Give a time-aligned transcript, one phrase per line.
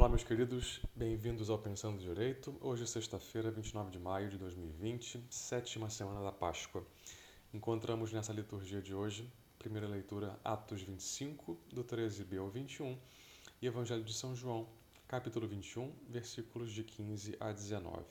[0.00, 2.56] Olá, meus queridos, bem-vindos ao Pensando Direito.
[2.62, 6.82] Hoje é sexta-feira, 29 de maio de 2020, sétima semana da Páscoa.
[7.52, 12.98] Encontramos nessa liturgia de hoje, primeira leitura, Atos 25, do 13b ao 21,
[13.60, 14.66] e Evangelho de São João,
[15.06, 18.02] capítulo 21, versículos de 15 a 19.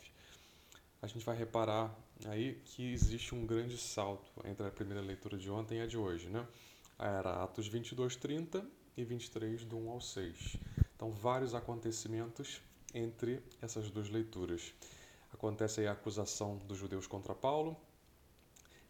[1.02, 1.92] A gente vai reparar
[2.28, 5.98] aí que existe um grande salto entre a primeira leitura de ontem e a de
[5.98, 6.48] hoje, né?
[7.00, 8.64] Era Atos 22, 30
[8.96, 10.60] e 23, do 1 ao 6.
[11.00, 12.61] Então, vários acontecimentos
[12.93, 14.74] entre essas duas leituras.
[15.33, 17.78] Acontece aí a acusação dos judeus contra Paulo,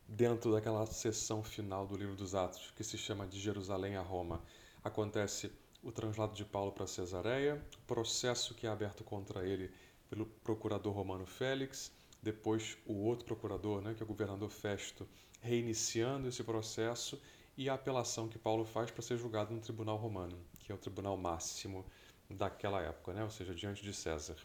[0.07, 4.41] dentro daquela sessão final do livro dos Atos, que se chama de Jerusalém a Roma,
[4.84, 5.51] acontece
[5.84, 9.71] o translado de Paulo para Cesareia, o processo que é aberto contra ele
[10.09, 11.91] pelo procurador romano Félix,
[12.23, 15.07] depois o outro procurador, né, que é o governador Festo,
[15.41, 17.21] reiniciando esse processo
[17.59, 20.77] e a apelação que Paulo faz para ser julgado no tribunal romano, que é o
[20.77, 21.85] tribunal máximo
[22.30, 23.22] daquela época, né?
[23.22, 24.38] ou seja, diante de César.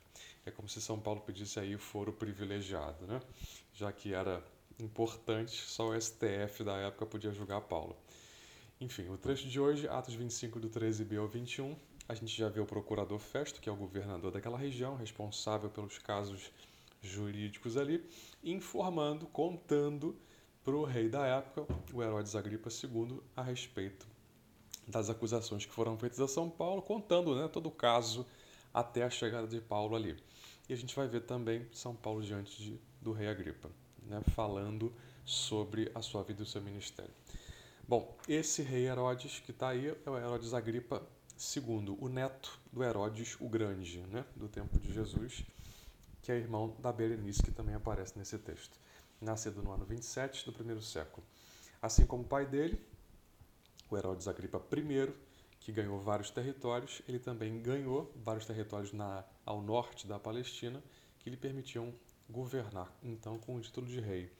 [0.45, 3.21] É como se São Paulo pedisse aí o foro privilegiado, né?
[3.73, 4.43] já que era
[4.81, 7.97] importante, só o STF da época podia julgar Paulo.
[8.81, 11.77] Enfim, o trecho de hoje, Atos 25, do 13b ao 21,
[12.09, 15.99] a gente já vê o procurador Festo, que é o governador daquela região, responsável pelos
[15.99, 16.51] casos
[17.01, 18.05] jurídicos ali,
[18.43, 20.17] informando, contando
[20.65, 24.07] para o rei da época, o Herodes Agripa II, a respeito
[24.89, 28.27] das acusações que foram feitas a São Paulo, contando né, todo o caso
[28.73, 30.17] até a chegada de Paulo ali.
[30.67, 33.71] E a gente vai ver também São Paulo diante de, do rei Agripa,
[34.03, 34.93] né, falando
[35.25, 37.13] sobre a sua vida e o seu ministério.
[37.87, 41.03] Bom, esse rei Herodes que está aí é o Herodes Agripa
[41.57, 45.45] II, o neto do Herodes o Grande, né, do tempo de Jesus,
[46.23, 48.79] que é irmão da Berenice, que também aparece nesse texto,
[49.21, 51.27] nascido no ano 27 do primeiro século.
[51.81, 52.81] Assim como o pai dele,
[53.91, 55.13] o Herodes Agripa I,
[55.61, 60.83] que ganhou vários territórios, ele também ganhou vários territórios na, ao norte da Palestina
[61.21, 61.93] que lhe permitiam
[62.29, 64.31] governar, então com o título de rei.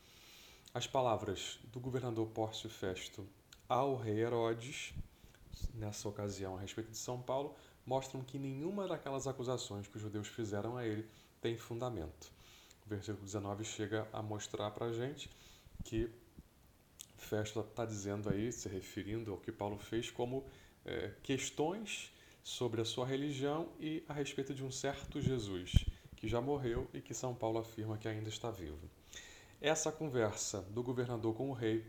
[0.73, 3.27] As palavras do governador Pórcio Festo
[3.69, 4.93] ao rei Herodes,
[5.75, 7.55] nessa ocasião a respeito de São Paulo,
[7.87, 11.07] mostram que nenhuma daquelas acusações que os judeus fizeram a ele
[11.41, 12.33] tem fundamento.
[12.87, 15.31] Versículo 19 chega a mostrar para a gente
[15.83, 16.11] que
[17.17, 20.45] Festo está dizendo aí, se referindo ao que Paulo fez, como
[20.85, 22.13] é, questões
[22.43, 25.87] sobre a sua religião e a respeito de um certo Jesus
[26.17, 28.91] que já morreu e que São Paulo afirma que ainda está vivo.
[29.61, 31.85] Essa conversa do governador com o rei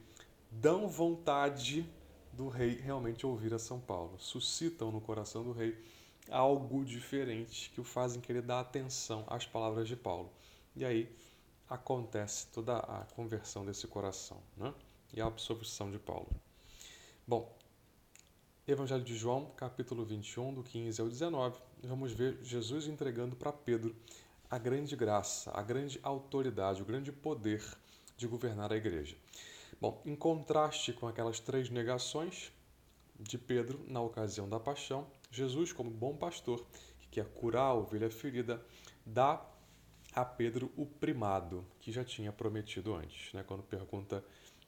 [0.49, 1.85] dão vontade
[2.31, 5.77] do rei realmente ouvir a São Paulo, suscitam no coração do rei
[6.29, 10.31] algo diferente que o fazem querer dar atenção às palavras de Paulo.
[10.75, 11.09] E aí
[11.69, 14.73] acontece toda a conversão desse coração né?
[15.13, 16.29] e a absorção de Paulo.
[17.25, 17.55] Bom,
[18.67, 23.95] Evangelho de João, capítulo 21, do 15 ao 19, vamos ver Jesus entregando para Pedro
[24.49, 27.63] a grande graça, a grande autoridade, o grande poder
[28.17, 29.15] de governar a igreja.
[29.79, 32.51] Bom, em contraste com aquelas três negações
[33.19, 36.65] de Pedro na ocasião da paixão, Jesus, como bom pastor
[36.99, 38.63] que quer curar a ovelha ferida,
[39.05, 39.45] dá
[40.15, 43.33] a Pedro o primado que já tinha prometido antes.
[43.33, 43.43] Né?
[43.45, 44.23] Quando pergunta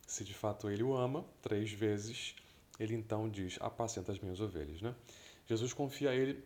[0.06, 2.36] se de fato ele o ama, três vezes,
[2.80, 4.82] ele então diz: Apacenta as minhas ovelhas.
[4.82, 4.94] Né?
[5.48, 6.44] Jesus confia a ele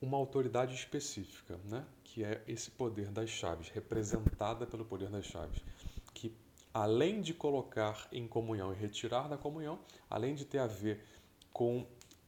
[0.00, 1.84] uma autoridade específica, né?
[2.04, 5.60] que é esse poder das chaves, representada pelo poder das chaves,
[6.12, 6.32] que
[6.72, 11.04] além de colocar em comunhão e retirar da comunhão, além de ter a ver
[11.52, 11.86] com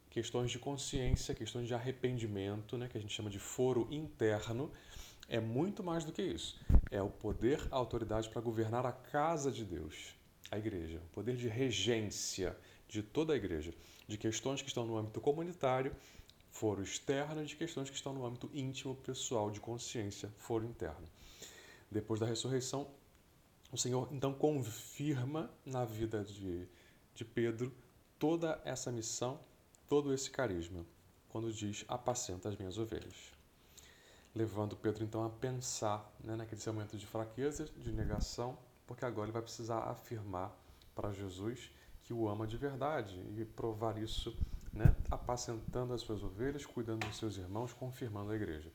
[0.09, 4.71] questões de consciência, questões de arrependimento, né, que a gente chama de foro interno,
[5.31, 6.61] é muito mais do que isso.
[6.91, 10.15] É o poder, a autoridade para governar a casa de Deus,
[10.51, 12.55] a igreja, o poder de regência
[12.89, 13.73] de toda a igreja,
[14.07, 15.97] de questões que estão no âmbito comunitário,
[16.51, 21.09] foro externo, de questões que estão no âmbito íntimo, pessoal, de consciência, foro interno.
[21.91, 22.89] Depois da ressurreição,
[23.73, 26.67] o Senhor então confirma na vida de,
[27.15, 27.73] de Pedro
[28.19, 29.41] toda essa missão
[29.91, 30.87] todo esse carisma
[31.29, 33.40] quando diz apacenta as minhas ovelhas.
[34.35, 38.57] Levando Pedro então a pensar né, naquele momento de fraqueza, de negação,
[38.87, 40.57] porque agora ele vai precisar afirmar
[40.95, 41.71] para Jesus
[42.03, 44.37] que o ama de verdade e provar isso
[44.73, 48.71] né, apacentando as suas ovelhas, cuidando dos seus irmãos, confirmando a igreja.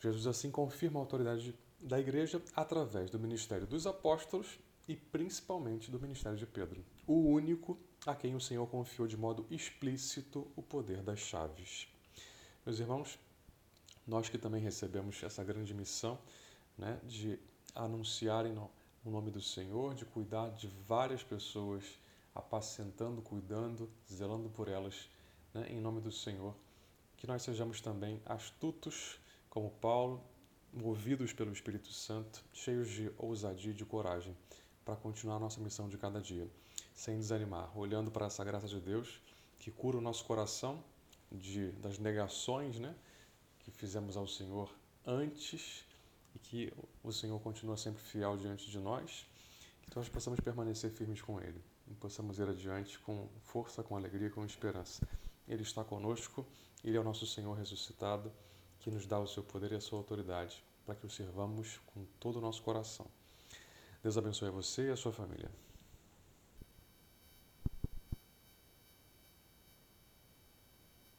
[0.00, 6.00] Jesus assim confirma a autoridade da igreja através do ministério dos apóstolos e principalmente do
[6.00, 11.02] ministério de Pedro, o único a quem o Senhor confiou de modo explícito o poder
[11.02, 11.88] das chaves.
[12.66, 13.18] Meus irmãos,
[14.06, 16.18] nós que também recebemos essa grande missão
[16.76, 17.38] né, de
[17.74, 18.56] anunciar em
[19.04, 21.84] o nome do Senhor, de cuidar de várias pessoas,
[22.34, 25.08] apacentando, cuidando, zelando por elas,
[25.52, 26.54] né, em nome do Senhor,
[27.16, 29.18] que nós sejamos também astutos
[29.50, 30.22] como Paulo,
[30.72, 34.36] movidos pelo Espírito Santo, cheios de ousadia e de coragem
[34.84, 36.48] para continuar a nossa missão de cada dia,
[36.94, 39.20] sem desanimar, olhando para essa graça de Deus
[39.58, 40.82] que cura o nosso coração
[41.30, 42.94] de, das negações né,
[43.64, 44.70] que fizemos ao Senhor
[45.06, 45.84] antes
[46.34, 46.72] e que
[47.02, 49.26] o Senhor continua sempre fiel diante de nós,
[49.82, 54.30] que nós possamos permanecer firmes com Ele e possamos ir adiante com força, com alegria,
[54.30, 55.06] com esperança.
[55.48, 56.46] Ele está conosco,
[56.82, 58.32] Ele é o nosso Senhor ressuscitado,
[58.80, 62.04] que nos dá o seu poder e a sua autoridade, para que o sirvamos com
[62.20, 63.06] todo o nosso coração.
[64.02, 65.50] Deus abençoe você e a sua família.